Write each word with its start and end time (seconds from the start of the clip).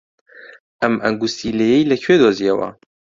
ئەم 0.81 0.93
ئەنگوستیلەیەی 1.03 1.89
لەکوێ 1.91 2.15
دۆزییەوە؟ 2.21 2.69